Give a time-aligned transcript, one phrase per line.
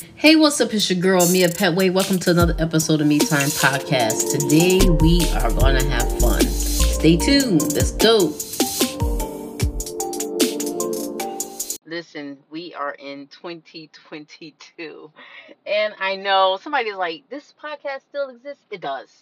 [0.00, 0.74] Hey, what's up?
[0.74, 1.92] It's your girl, Mia Petway.
[1.92, 4.32] Welcome to another episode of Me Time Podcast.
[4.32, 6.40] Today we are going to have fun.
[6.42, 7.62] Stay tuned.
[7.74, 8.34] Let's go.
[11.86, 15.12] Listen, we are in 2022.
[15.64, 18.64] And I know somebody's like, this podcast still exists?
[18.72, 19.12] It does.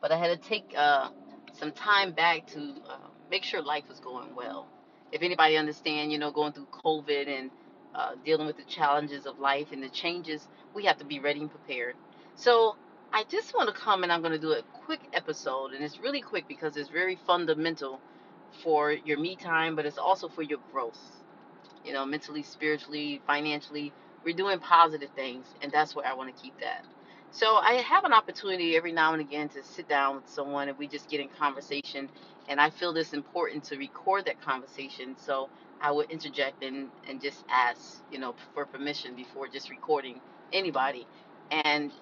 [0.00, 1.10] But I had to take uh,
[1.52, 2.96] some time back to uh,
[3.30, 4.66] make sure life was going well.
[5.12, 7.48] If anybody understand, you know, going through COVID and
[7.96, 11.40] uh, dealing with the challenges of life and the changes, we have to be ready
[11.40, 11.96] and prepared.
[12.36, 12.76] So
[13.12, 16.00] I just want to come and I'm going to do a quick episode, and it's
[16.00, 18.00] really quick because it's very fundamental
[18.62, 21.00] for your me time, but it's also for your growth.
[21.84, 23.92] You know, mentally, spiritually, financially,
[24.24, 26.84] we're doing positive things, and that's where I want to keep that.
[27.30, 30.78] So I have an opportunity every now and again to sit down with someone and
[30.78, 32.08] we just get in conversation.
[32.48, 35.16] And I feel this important to record that conversation.
[35.18, 35.48] So
[35.80, 40.20] I would interject and, and just ask, you know, for permission before just recording
[40.52, 41.06] anybody.
[41.50, 41.92] And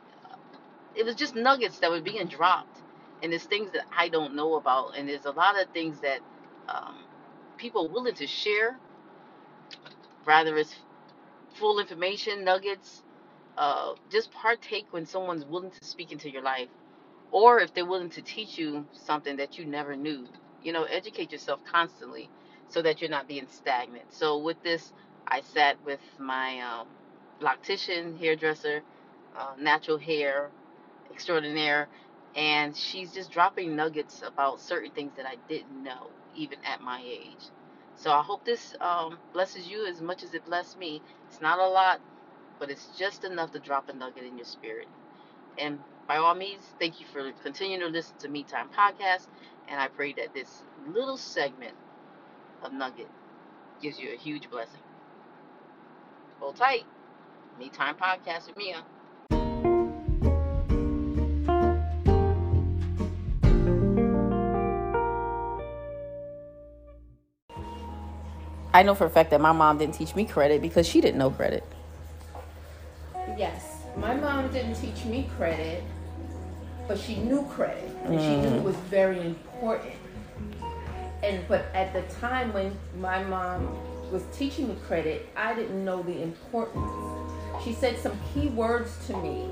[0.95, 2.79] it was just nuggets that were being dropped.
[3.23, 4.97] And there's things that I don't know about.
[4.97, 6.21] And there's a lot of things that
[6.69, 6.97] um,
[7.57, 8.79] people are willing to share,
[10.27, 10.75] rather it's
[11.55, 13.03] full information, nuggets.
[13.57, 16.69] Uh, just partake when someone's willing to speak into your life.
[17.33, 20.27] Or if they're willing to teach you something that you never knew.
[20.63, 22.31] You know, educate yourself constantly
[22.75, 24.13] so that you're not being stagnant.
[24.13, 24.93] So with this,
[25.29, 26.89] I sat with my um,
[27.41, 28.83] loctician, hairdresser,
[29.39, 30.51] uh, natural hair
[31.13, 31.89] extraordinaire,
[32.35, 37.01] and she's just dropping nuggets about certain things that I didn't know even at my
[37.05, 37.47] age.
[37.97, 41.01] So I hope this um, blesses you as much as it blessed me.
[41.29, 42.01] It's not a lot,
[42.59, 44.89] but it's just enough to drop a nugget in your spirit.
[45.59, 49.29] And by all means, thank you for continuing to listen to Me Time Podcast.
[49.69, 51.75] And I pray that this little segment
[52.65, 53.09] of nugget
[53.83, 54.81] gives you a huge blessing.
[56.41, 56.85] Hold tight.
[57.59, 58.83] Me Time Podcast with Mia.
[68.73, 71.19] I know for a fact that my mom didn't teach me credit because she didn't
[71.19, 71.63] know credit.
[73.39, 75.85] Yes, my mom didn't teach me credit,
[76.89, 78.65] but she knew credit, and she knew it mm.
[78.65, 79.95] was very important.
[81.25, 83.67] And but at the time when my mom
[84.13, 86.93] was teaching me credit, I didn't know the importance.
[87.65, 89.49] She said some key words to me.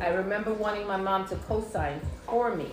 [0.00, 2.70] I remember wanting my mom to co-sign for me,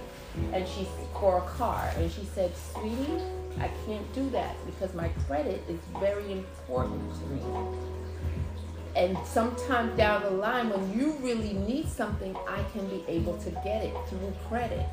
[0.53, 0.88] and she
[1.19, 3.23] for a car, and she said, "Sweetie,
[3.59, 7.41] I can't do that because my credit is very important to me."
[8.95, 13.50] And sometime down the line, when you really need something, I can be able to
[13.50, 14.85] get it through credit.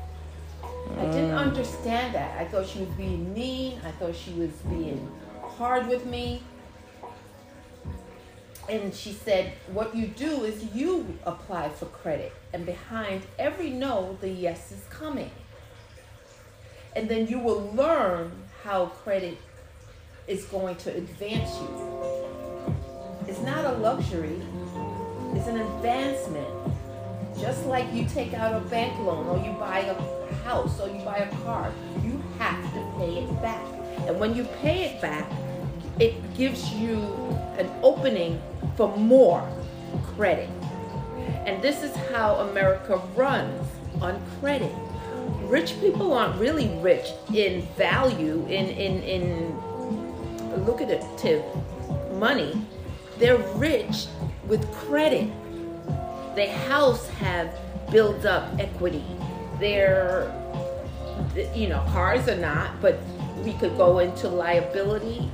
[0.91, 1.37] I didn't mm.
[1.37, 2.37] understand that.
[2.39, 3.79] I thought she was being mean.
[3.85, 5.09] I thought she was being
[5.41, 6.43] hard with me.
[8.69, 14.17] And she said, What you do is you apply for credit, and behind every no,
[14.21, 15.31] the yes is coming.
[16.95, 18.31] And then you will learn
[18.63, 19.37] how credit
[20.27, 22.13] is going to advance you.
[23.27, 24.41] It's not a luxury,
[25.33, 26.47] it's an advancement.
[27.39, 31.03] Just like you take out a bank loan or you buy a house or you
[31.03, 31.71] buy a car,
[32.03, 33.65] you have to pay it back.
[34.07, 35.29] And when you pay it back,
[35.99, 36.97] it gives you
[37.57, 38.41] an opening
[38.75, 39.47] for more
[40.15, 40.49] credit.
[41.45, 43.67] And this is how America runs
[44.01, 44.73] on credit.
[45.43, 51.43] Rich people aren't really rich in value, in in in lucrative
[52.13, 52.65] money.
[53.19, 54.07] They're rich
[54.47, 55.31] with credit.
[56.35, 57.55] The house have
[57.91, 59.05] built up equity.
[59.63, 60.29] Their
[61.55, 62.99] you know, cars are not, but
[63.43, 65.31] we could go into liability.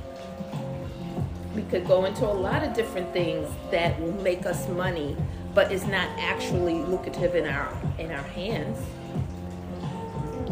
[1.54, 5.16] We could go into a lot of different things that will make us money,
[5.54, 8.78] but is not actually lucrative in our in our hands.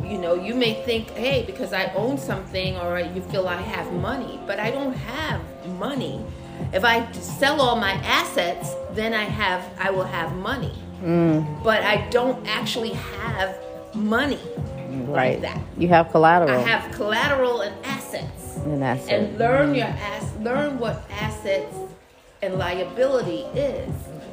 [0.02, 3.92] You know, you may think, hey, because I own something or you feel I have
[3.92, 5.40] money, but I don't have
[5.78, 6.24] money.
[6.72, 10.74] If I sell all my assets, then I have I will have money.
[11.02, 11.62] Mm.
[11.62, 13.56] But I don't actually have
[13.94, 14.38] money
[15.06, 15.40] Right.
[15.40, 15.60] like that.
[15.76, 16.50] You have collateral.
[16.58, 18.56] I have collateral and assets.
[18.64, 19.08] and it.
[19.08, 21.74] And learn your ass learn what assets
[22.42, 23.90] and liability is.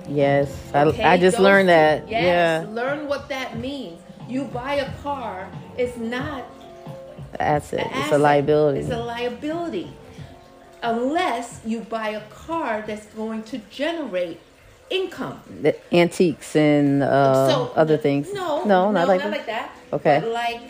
[0.07, 0.55] Yes.
[0.73, 1.03] okay?
[1.03, 2.07] I, I just Those learned that.
[2.09, 2.73] Yes, Yeah.
[2.73, 3.99] learn what that means.
[4.27, 5.47] You buy a car,
[5.77, 6.43] it's not
[7.39, 7.87] Asset.
[7.91, 8.79] an It's a liability.
[8.79, 9.91] It's a liability.
[10.83, 14.39] Unless you buy a car that's going to generate
[14.89, 15.41] income.
[15.61, 18.31] the antiques and uh, so other things.
[18.33, 19.37] No, no, not like not that.
[19.37, 19.71] like that.
[19.93, 20.19] Okay.
[20.21, 20.61] But like,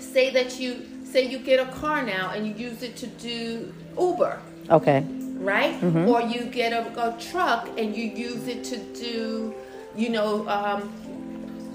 [0.00, 3.72] say that you say you get a car now and you use it to do
[3.98, 4.40] Uber.
[4.70, 5.04] Okay.
[5.40, 5.82] right?
[5.82, 9.54] Or you get a, a truck and you use it to do,
[9.96, 10.92] you know, um,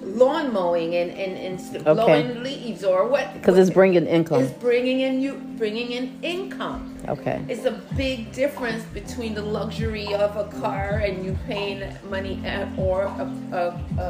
[0.05, 3.33] lawn mowing and and, and blowing leaves or what?
[3.33, 4.43] Because it's bringing income.
[4.43, 6.95] It's bringing in you bringing in income.
[7.07, 7.43] Okay.
[7.49, 12.67] It's a big difference between the luxury of a car and you paying money at,
[12.77, 14.03] or a, a, a,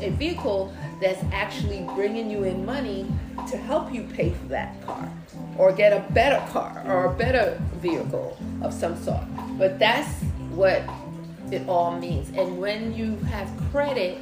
[0.00, 3.06] a, a vehicle that's actually bringing you in money
[3.50, 5.10] to help you pay for that car
[5.58, 9.24] or get a better car or a better vehicle of some sort.
[9.58, 10.82] But that's what
[11.52, 12.30] it all means.
[12.36, 14.18] And when you have credit,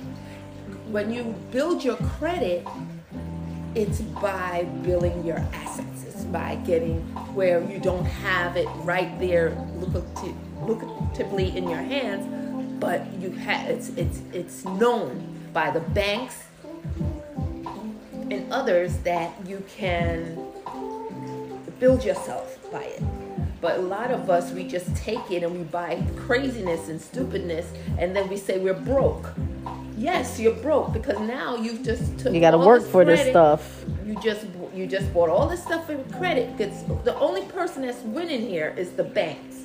[0.89, 2.67] when you build your credit,
[3.75, 6.05] it's by building your assets.
[6.05, 7.01] It's by getting
[7.35, 12.27] where you don't have it right there lucrative, lucratively in your hands,
[12.81, 16.45] but you have it's it's it's known by the banks
[18.31, 20.39] and others that you can
[21.79, 23.24] build yourself by it.
[23.61, 27.67] But a lot of us, we just take it and we buy craziness and stupidness,
[27.99, 29.33] and then we say we're broke.
[29.97, 33.29] Yes, you're broke because now you've just took You got to work this for this
[33.29, 33.85] stuff.
[34.05, 36.57] You just you just bought all this stuff in credit.
[36.57, 39.65] Because the only person that's winning here is the banks.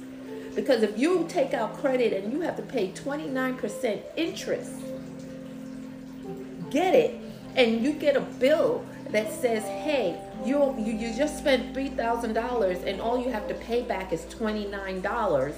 [0.55, 4.71] Because if you take out credit and you have to pay 29% interest,
[6.69, 7.15] get it,
[7.55, 12.33] and you get a bill that says, "Hey, you you, you just spent three thousand
[12.33, 15.55] dollars and all you have to pay back is twenty nine dollars."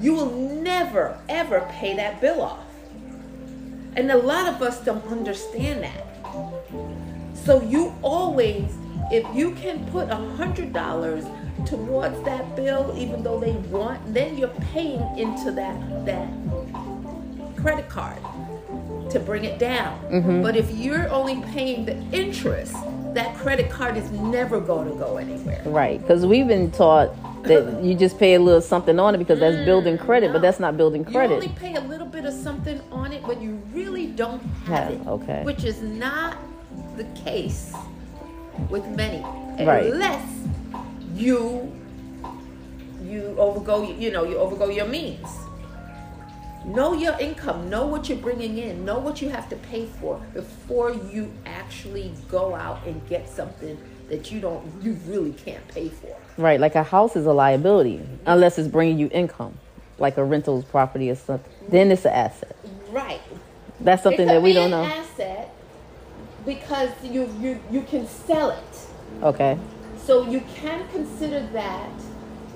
[0.00, 2.64] You will never ever pay that bill off,
[3.94, 6.06] and a lot of us don't understand that.
[7.34, 8.72] So you always,
[9.12, 11.24] if you can put a hundred dollars
[11.66, 16.28] towards that bill, even though they want, then you're paying into that that
[17.56, 18.18] credit card
[19.12, 20.00] to bring it down.
[20.10, 20.42] Mm-hmm.
[20.42, 22.74] But if you're only paying the interest,
[23.14, 25.62] that credit card is never going to go anywhere.
[25.66, 26.00] Right.
[26.00, 27.14] Because we've been taught
[27.44, 30.40] that you just pay a little something on it because that's mm, building credit, but
[30.42, 31.42] that's not building credit.
[31.42, 34.88] You only pay a little bit of something on it, but you really don't have
[34.88, 35.06] Have, it.
[35.06, 35.42] okay.
[35.44, 36.36] Which is not
[36.96, 37.74] the case
[38.70, 39.22] with many,
[39.64, 39.92] Right.
[39.92, 40.24] unless
[41.14, 41.72] you
[43.02, 45.26] you overgo you know you overgo your means.
[46.64, 47.68] Know your income.
[47.68, 48.84] Know what you're bringing in.
[48.84, 53.76] Know what you have to pay for before you actually go out and get something
[54.08, 56.16] that you don't you really can't pay for.
[56.36, 56.60] Right.
[56.60, 59.58] Like a house is a liability unless it's bringing you income,
[59.98, 61.50] like a rental property or something.
[61.68, 62.56] Then it's an asset.
[62.90, 63.20] Right.
[63.80, 64.84] That's something that we don't an know.
[64.84, 65.52] asset
[66.44, 69.22] because you you you can sell it.
[69.22, 69.58] Okay.
[70.04, 71.90] So you can consider that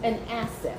[0.02, 0.78] an asset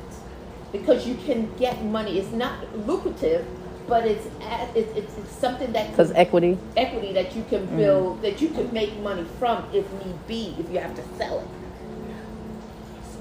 [0.72, 2.18] because you can get money.
[2.20, 2.56] It's not
[2.88, 3.46] lucrative,
[3.88, 4.28] but it's
[4.76, 6.58] it's, it's, it's something that Because equity.
[6.76, 7.78] equity that you can Mm-hmm.
[7.78, 11.40] build that you can make money from if need be if you have to sell
[11.40, 11.48] it.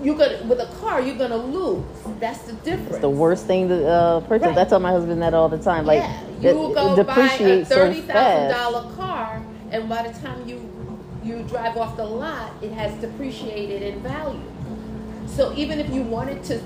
[0.02, 1.84] You're gonna with a car you're gonna lose.
[2.20, 2.90] That's the difference.
[2.90, 4.48] It's The worst thing to uh, purchase.
[4.48, 4.58] Right.
[4.58, 5.86] I tell my husband that all the time.
[5.86, 8.54] Like, yeah, you will go it buy a so thirty thousand fast.
[8.72, 10.68] dollar car, and by the time you
[11.24, 14.40] you drive off the lot, it has depreciated in value.
[15.26, 16.60] So even if you wanted to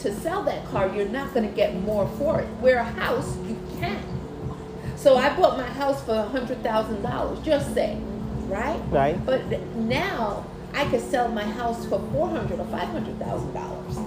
[0.00, 2.46] to sell that car, you're not going to get more for it.
[2.60, 4.02] Where a house, you can.
[4.96, 7.98] So I bought my house for a hundred thousand dollars, just say,
[8.48, 8.80] right?
[8.90, 9.24] Right.
[9.24, 13.98] But now I could sell my house for four hundred or five hundred thousand dollars.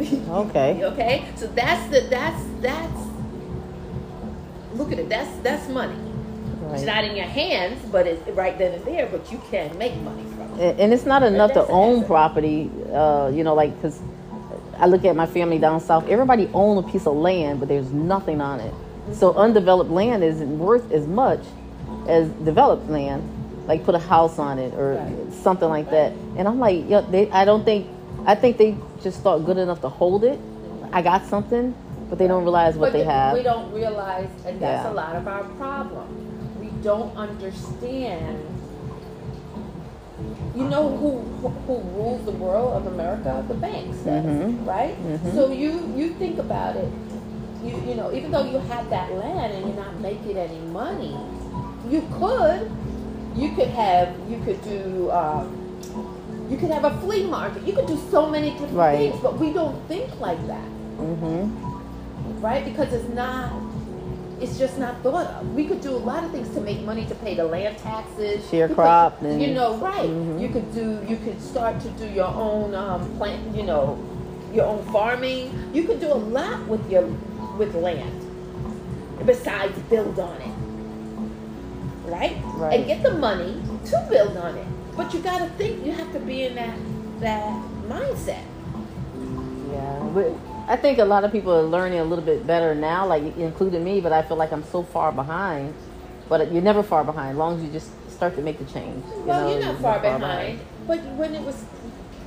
[0.00, 0.84] Okay.
[0.92, 3.00] Okay, so that's the that's that's
[4.74, 5.08] look at it.
[5.08, 5.96] That's that's money.
[6.72, 9.06] It's not in your hands, but it's right then and there.
[9.06, 10.29] But you can make money.
[10.60, 12.70] And and it's not enough to own property.
[12.92, 14.00] Uh, you know, like because
[14.78, 16.08] I look at my family down south.
[16.08, 18.74] Everybody own a piece of land, but there's nothing on it.
[19.14, 21.40] So undeveloped land isn't worth as much
[22.08, 23.22] as developed land.
[23.66, 25.32] Like put a house on it or Right.
[25.32, 26.12] something like that.
[26.36, 27.86] And I'm like, yeah, they, I don't think.
[28.26, 30.38] I think they just thought good enough to hold it.
[30.92, 31.74] I got something,
[32.10, 33.36] but they don't realize what but they th- have.
[33.36, 34.92] We don't realize, and that's Yeah.
[34.92, 36.06] a lot of our problem.
[36.60, 38.38] We don't understand.
[40.54, 41.20] You know who
[41.66, 43.44] who, rules the world of America?
[43.48, 44.66] The banks, Mhm.
[44.66, 44.96] right?
[45.04, 45.34] Mhm.
[45.34, 46.88] So you you think about it.
[47.64, 51.16] You you know even though you have that land and you're not making any money,
[51.88, 52.70] you could
[53.36, 55.10] you could have you could do.
[55.12, 55.56] Um,
[56.50, 57.62] you could have a flea market.
[57.64, 58.98] You could do so many different Right.
[58.98, 60.66] things, but we don't think like that
[60.98, 61.46] hmm
[62.40, 62.64] right?
[62.64, 63.52] Because it's not,
[64.40, 65.54] it's just not thought of.
[65.54, 68.44] We could do a lot of things to make money to pay the land taxes,
[68.50, 70.08] Sharecrop and- you know, right?
[70.08, 70.40] Mhm.
[70.40, 73.98] You could do, you could start to do your own um, plant, you know,
[74.52, 75.52] your own farming.
[75.74, 77.04] You could do a lot with your
[77.58, 78.20] with land,
[79.26, 82.36] besides build on it, right?
[82.56, 82.78] Right.
[82.80, 84.66] And get the money to build on it.
[84.96, 85.84] But you got to think.
[85.84, 86.76] You have to be in that
[87.20, 87.52] that
[87.88, 88.44] mindset.
[89.72, 90.32] Yeah, but
[90.68, 93.84] I think a lot of people are learning a little bit better now, like including
[93.84, 94.00] me.
[94.00, 95.74] But I feel like I'm so far behind.
[96.28, 99.04] But you're never far behind, as long as you just start to make the change.
[99.04, 101.64] You Well, know, you're not you're far behind, but when it was,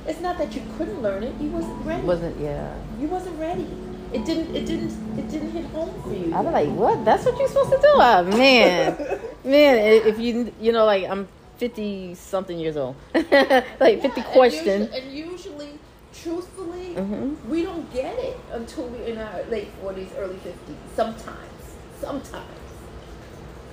[0.06, 1.32] it's not that you couldn't learn it.
[1.40, 2.02] You wasn't ready.
[2.02, 2.74] Wasn't yeah.
[3.00, 3.66] you wasn't ready.
[4.12, 4.54] It didn't.
[4.54, 4.92] It didn't.
[5.18, 6.34] It didn't hit home for you.
[6.34, 7.04] I was like, what?
[7.04, 7.88] That's what you're supposed to do?
[7.94, 8.96] Oh, man,
[9.44, 9.78] man.
[10.06, 11.26] If you you know, like I'm
[11.58, 14.82] 50 something years old, like 50 Yeah, question.
[14.82, 15.68] And usually, and usually
[16.12, 16.53] truthfully,
[16.96, 17.36] Mhm.
[17.48, 20.76] we don't get it until we're in our late forties, early fifties.
[20.94, 22.44] Sometimes, sometimes.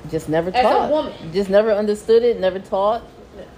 [0.09, 1.13] Just never As a woman.
[1.31, 2.39] Just never understood it.
[2.39, 3.03] Never taught.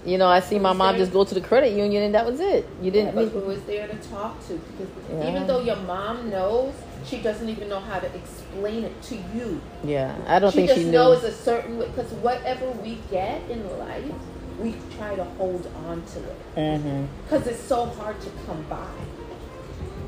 [0.05, 2.39] You know, I see my mom just go to the credit union and that was
[2.39, 2.67] it.
[2.81, 3.15] You didn't.
[3.15, 3.25] Know.
[3.25, 4.53] But who is there to talk to?
[4.53, 5.29] Because Yeah.
[5.29, 6.73] even though your mom knows,
[7.05, 9.61] she doesn't even know how to explain it to you.
[9.83, 11.87] yeah, I don't she think just she knows a certain way.
[11.87, 14.13] Because whatever we get in life,
[14.61, 17.07] we try to hold on to it.
[17.25, 18.77] Because it's so hard to come by.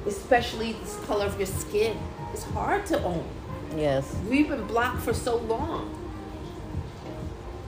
[0.06, 1.98] Especially this color of your skin.
[2.34, 3.26] It's hard to own.
[3.76, 4.16] Yes.
[4.30, 5.92] We've been blocked for so long.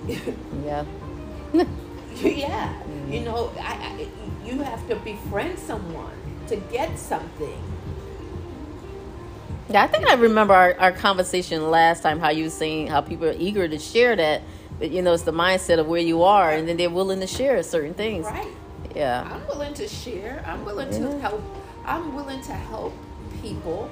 [0.08, 0.86] Yeah.
[2.22, 2.74] yeah.
[2.84, 3.13] Mm.
[3.13, 4.08] You know, I, I,
[4.46, 6.13] you have to befriend someone
[6.48, 7.62] to get something.
[9.70, 13.01] Yeah, I think I remember our, our conversation last time how you were saying how
[13.01, 14.41] people are eager to share that,
[14.79, 17.27] but you know it's the mindset of where you are, and then they're willing to
[17.27, 18.25] share certain things.
[18.25, 18.48] Right.
[18.96, 19.27] Yeah.
[19.29, 20.44] I'm willing to share.
[20.48, 21.44] I'm willing to help.
[21.88, 22.94] I'm willing to help
[23.41, 23.89] people,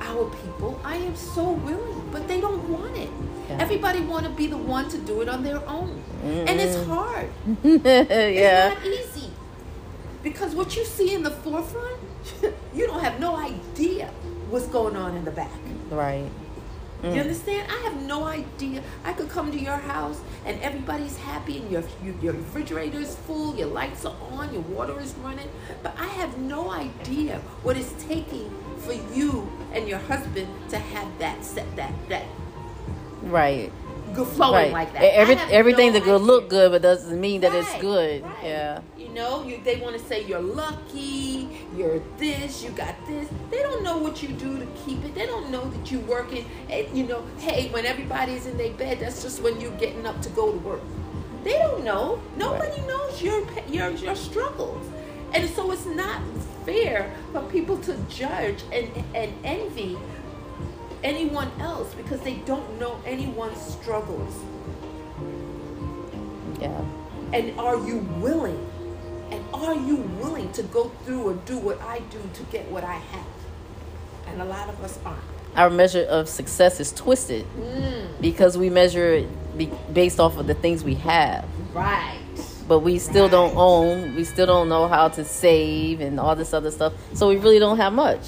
[0.00, 0.78] our people.
[0.84, 3.08] I am so willing, but they don't want it.
[3.48, 3.58] Yeah.
[3.58, 6.90] Everybody want to be the one to do it on their own, and it's mm-hmm.
[6.90, 7.28] hard.
[7.64, 8.72] yeah.
[8.72, 9.30] It's not easy
[10.22, 11.98] because what you see in the forefront,
[12.74, 14.08] you don't have no idea
[14.50, 15.50] what's going on in the back.
[15.90, 16.30] Right.
[17.02, 17.20] You mm.
[17.20, 17.70] understand?
[17.70, 18.82] I have no idea.
[19.04, 23.16] I could come to your house and everybody's happy and your, your your refrigerator is
[23.16, 25.48] full, your lights are on, your water is running,
[25.82, 31.18] but I have no idea what it's taking for you and your husband to have
[31.18, 32.24] that set that that
[33.22, 33.72] Right.
[34.14, 34.72] go flowing right.
[34.72, 35.02] like that.
[35.02, 38.22] Every, everything no that could look good, but doesn't mean that it's good.
[38.22, 38.44] right.
[38.44, 38.80] Yeah.
[39.12, 43.28] Know, you they want to say you're lucky, you're this, you got this.
[43.50, 45.14] They don't know what you do to keep it.
[45.14, 46.46] They don't know that you working.
[46.70, 50.22] And you know, hey, when everybody's in their bed, that's just when you're getting up
[50.22, 50.80] to go to work.
[51.44, 52.22] They don't know.
[52.36, 54.86] Nobody knows your your your struggles,
[55.34, 56.22] and so it's not
[56.64, 59.98] fair for people to judge and and envy
[61.04, 64.34] anyone else because they don't know anyone's struggles.
[66.60, 66.80] Yeah.
[67.34, 68.71] And are you willing?
[69.32, 72.84] And are you willing to go through and do what I do to get what
[72.84, 73.26] I have?
[74.28, 75.20] And a lot of us aren't.
[75.56, 79.28] Our measure of success is twisted Mm, because we measure it
[79.94, 81.44] based off of the things we have.
[81.74, 82.18] right.
[82.68, 86.54] but we still don't own we still don't know how to save and all this
[86.54, 88.20] other stuff so we really don't have much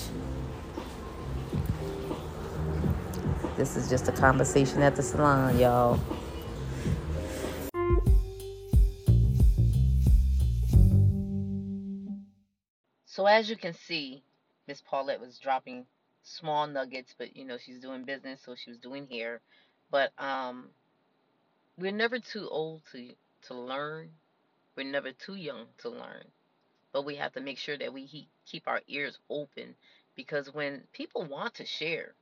[3.57, 5.99] this is just a conversation at the salon y'all
[13.25, 14.23] So as you can see,
[14.69, 15.87] Miss Paulette was dropping
[16.25, 19.41] small nuggets, but you know she's doing business, so she was doing hair.
[19.91, 20.69] But um,
[21.79, 23.15] we're never too old to
[23.47, 24.11] to learn.
[24.77, 26.27] We're never too young to learn.
[26.93, 29.75] But we have to make sure that we he- keep our ears open
[30.15, 32.13] because when people want to share,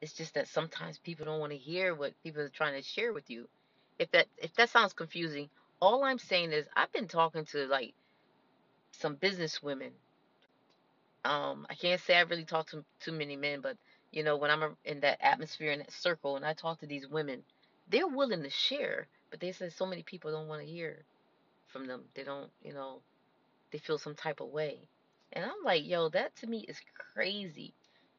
[0.00, 3.12] it's just that sometimes people don't want to hear what people are trying to share
[3.12, 3.48] with you.
[3.98, 7.94] If that if that sounds confusing, all I'm saying is I've been talking to like
[8.92, 9.90] some business women
[11.24, 13.76] um I can't say I really talk to too many men, but
[14.12, 17.08] you know when I'm in that atmosphere in that circle and I talk to these
[17.08, 17.42] women,
[17.88, 21.04] they're willing to share, but they say so many people don't want to hear
[21.68, 22.02] from them.
[22.14, 23.02] They don't, you know,
[23.72, 24.88] they feel some type of way,
[25.32, 26.80] and I'm like, yo, that to me is
[27.14, 27.74] crazy.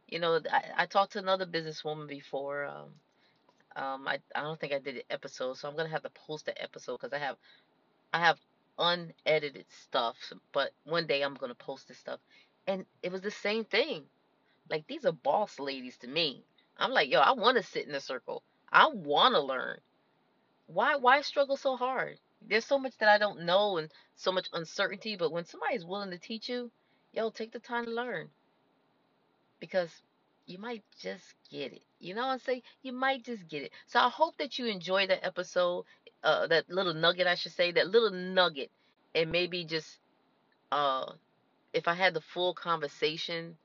[0.07, 2.65] You know, I, I talked to another businesswoman before.
[2.65, 2.89] Um,
[3.75, 6.45] um, I I don't think I did an episode, so I'm gonna have to post
[6.45, 7.37] the episode because I have
[8.13, 8.39] I have
[8.79, 10.17] unedited stuff,
[10.53, 12.19] but one day I'm gonna post this stuff.
[12.67, 14.05] And it was the same thing.
[14.69, 16.43] Like these are boss ladies to me.
[16.77, 18.43] I'm like, yo, I want to sit in a circle.
[18.71, 19.79] I want to learn.
[20.67, 22.17] Why why struggle so hard?
[22.41, 26.11] There's so much that I don't know and so much uncertainty, but when somebody's willing
[26.11, 26.71] to teach you,
[27.11, 28.29] yo, take the time to learn.
[29.59, 30.01] Because
[30.45, 31.83] you might just get it.
[31.99, 32.61] You know what I'm saying?
[32.81, 33.71] You might just get it.
[33.87, 35.85] So I hope that you enjoy that episode,
[36.23, 38.71] uh, that little nugget, I should say, that little nugget,
[39.13, 39.99] and maybe just,
[40.71, 41.13] uh,
[41.73, 43.57] if I had the full conversation,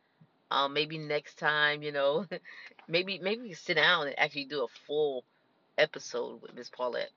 [0.50, 2.26] um, maybe next time, you know,
[2.88, 5.25] maybe maybe we sit down and actually do a full
[5.78, 7.10] episode with Miss Paulette,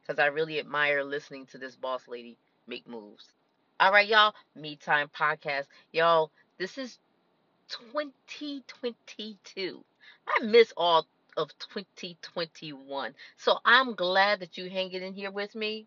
[0.00, 3.32] because I really admire listening to this boss lady make moves.
[3.78, 4.34] All right, y'all.
[4.54, 5.66] Me Time Podcast.
[5.92, 6.98] Y'all, this is
[7.94, 9.84] 2022.
[10.28, 11.06] I miss all
[11.36, 13.14] of 2021.
[13.36, 15.86] So I'm glad that you hanging in here with me.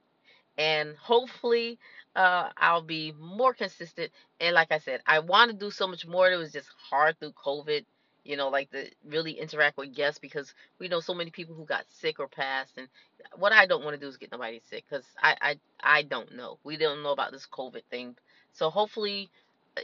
[0.57, 1.79] And hopefully,
[2.15, 4.11] uh, I'll be more consistent.
[4.39, 6.31] And like I said, I want to do so much more.
[6.31, 7.85] It was just hard through COVID,
[8.23, 11.65] you know, like to really interact with guests because we know so many people who
[11.65, 12.77] got sick or passed.
[12.77, 12.87] And
[13.35, 16.35] what I don't want to do is get nobody sick because I, I, I don't
[16.35, 16.59] know.
[16.63, 18.15] We don't know about this COVID thing.
[18.53, 19.29] So hopefully,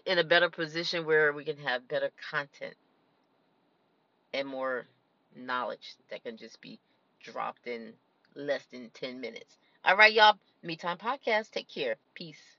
[0.06, 2.76] in a better position where we can have better content
[4.34, 4.86] and more
[5.36, 6.80] knowledge that can just be
[7.24, 7.94] dropped in
[8.36, 9.58] less than 10 minutes.
[9.84, 10.36] All right, y'all.
[10.64, 11.52] Me Time Podcast.
[11.52, 11.98] Take care.
[12.14, 12.59] Peace.